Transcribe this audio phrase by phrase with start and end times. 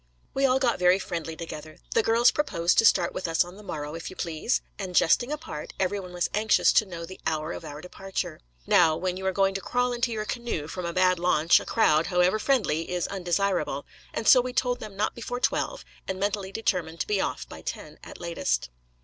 [0.33, 1.77] We all got very friendly together.
[1.93, 4.61] The girls proposed to start with us on the morrow, if you please!
[4.79, 8.39] And, jesting apart, every one was anxious to know the hour of our departure.
[8.65, 11.65] Now, when you are going to crawl into your canoe from a bad launch, a
[11.65, 16.51] crowd, however friendly, is undesirable; and so we told them not before twelve, and mentally
[16.51, 18.71] determined to be off by ten at latest.